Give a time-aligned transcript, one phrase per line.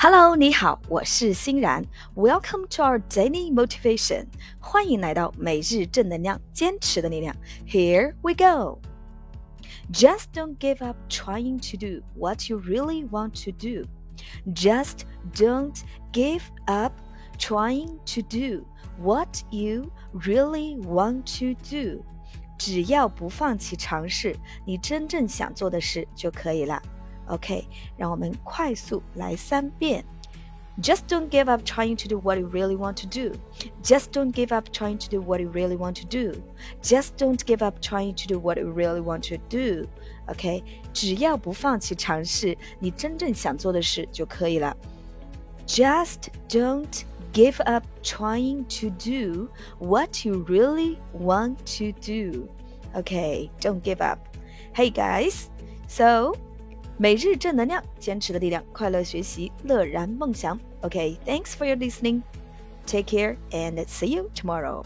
[0.00, 1.84] Hello，你好，我是欣然。
[2.14, 4.26] Welcome to our daily motivation，
[4.60, 7.34] 欢迎来到每日正能量，坚持的力量。
[7.66, 8.78] Here we go.
[9.92, 13.88] Just don't give up trying to do what you really want to do.
[14.54, 15.76] Just don't
[16.12, 16.92] give up
[17.38, 18.64] trying to do
[19.00, 22.04] what you really want to do.
[22.58, 24.34] 只要不放弃尝试
[24.64, 26.82] 你真正想做的事就可以了。
[27.30, 27.66] OK，
[27.96, 30.04] 让我们快速来三遍。
[30.82, 33.34] Just don't give up trying to do what you really want to do.
[33.82, 36.42] Just don't give up trying to do what you really want to do.
[36.82, 39.88] Just don't give up trying to do what you really want to do.
[40.26, 44.76] OK，只要不放弃尝试你真正想做的事就可以了。
[45.66, 52.48] Just don't give up trying to do what you really want to do.
[52.94, 54.18] Okay, don't give up.
[54.74, 55.48] Hey guys,
[55.88, 56.36] so
[57.01, 60.59] 每日正能量，坚持的力量，快乐学习，乐然梦想。
[60.81, 62.21] OK，thanks for your listening.
[62.85, 64.83] Take care and see you tomorrow.